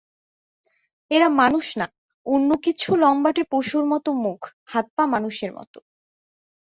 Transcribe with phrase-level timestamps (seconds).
[1.11, 1.87] এরা মানুষ না,
[2.25, 4.39] অন্য কিছু-লম্বাটে পশুর মতো মুখ,
[4.65, 5.79] হাত-পা মানুষের মতো।